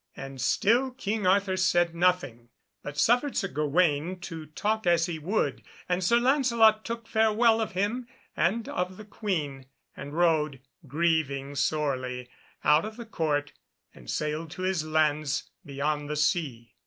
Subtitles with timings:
[0.17, 2.49] And still King Arthur said nothing,
[2.81, 7.73] but suffered Sir Gawaine to talk as he would; and Sir Lancelot took farewell of
[7.73, 12.31] him and of the Queen, and rode, grieving sorely,
[12.63, 13.53] out of the Court,
[13.93, 16.73] and sailed to his lands beyond the sea.